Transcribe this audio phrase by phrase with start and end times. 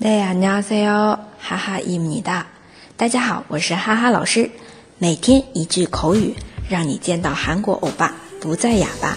[0.00, 2.48] 네 안녕하세요， 哈哈伊米哒。
[2.96, 4.50] 大家好，我是哈哈老师。
[4.98, 6.34] 每天一句口语，
[6.68, 9.16] 让你见到韩国欧巴不再哑巴。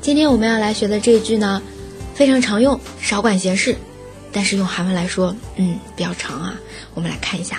[0.00, 1.62] 今天我们要来学的这一句呢，
[2.14, 3.76] 非常常用，少管闲事。
[4.32, 6.58] 但是用韩文来说，嗯，比较长啊。
[6.94, 7.58] 我们来看一下，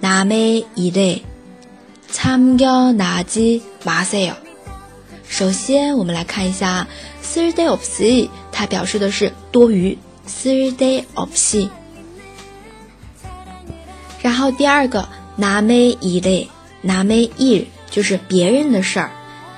[0.00, 1.22] 남의 일에
[2.10, 4.34] 참견하지 마세요.
[5.28, 6.86] 首先，我们来看一下
[7.22, 11.68] 쓸데없이 它表示的是多余 쓸데없이
[14.22, 15.06] 然后第二个
[15.36, 16.48] 남의 일에
[16.82, 19.10] 남의 일 就是别人的事儿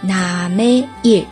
[0.03, 1.27] 남의 일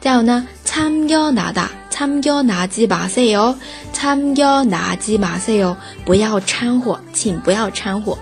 [0.00, 3.56] 再有呢참견하다 参交拿鸡马赛哟，
[3.92, 8.18] 参交拿鸡马赛哟，不要掺和，请不要掺和。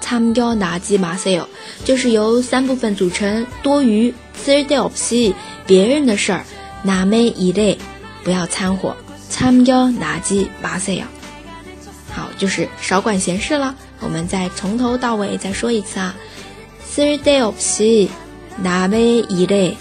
[0.00, 1.48] 参交拿鸡马赛哟，
[1.84, 4.14] 就是由三部分组成，多余。
[4.44, 5.34] 쓸데없이
[5.66, 6.44] 别人的事儿，
[6.86, 7.76] 남의일 에，
[8.22, 8.96] 不要掺和。
[9.28, 11.04] 参交拿鸡马赛哟，
[12.12, 13.74] 好，就是少管闲事了。
[14.00, 16.14] 我们再从头到尾再说一次啊，
[16.88, 18.08] 쓸데없이남의일
[19.48, 19.74] 에，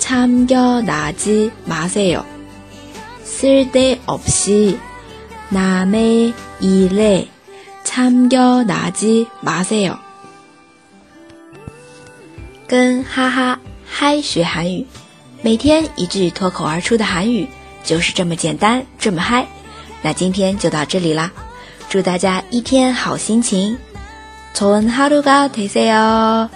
[0.00, 2.26] 参交拿鸡马赛哟。
[3.24, 4.78] 쓸데없이
[5.48, 7.28] 남의 일에
[7.84, 9.98] 참견하지 마세요.
[12.68, 14.86] 跟哈哈嗨学韩语，
[15.42, 17.48] 每天一句脱口而出的韩语
[17.82, 19.48] 就是这么简单，这么嗨。
[20.02, 21.32] 那今天就到这里啦，
[21.88, 23.76] 祝大家一天好心情，
[24.54, 26.48] 좋은하루가되세요